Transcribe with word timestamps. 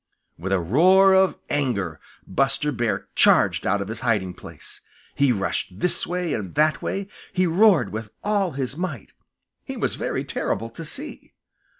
With 0.35 0.51
a 0.51 0.57
roar 0.59 1.13
of 1.13 1.37
anger 1.47 1.99
Buster 2.25 2.71
Bear 2.71 3.07
charged 3.13 3.67
out 3.67 3.81
of 3.83 3.87
his 3.87 3.99
hiding 3.99 4.33
place. 4.33 4.81
He 5.13 5.31
rushed 5.31 5.77
this 5.79 6.07
way 6.07 6.33
and 6.33 6.55
that 6.55 6.81
way! 6.81 7.07
He 7.31 7.45
roared 7.45 7.91
with 7.91 8.09
all 8.23 8.53
his 8.53 8.75
might! 8.75 9.11
He 9.63 9.77
was 9.77 9.93
very 9.93 10.23
terrible 10.25 10.71
to 10.71 10.85
see. 10.85 11.33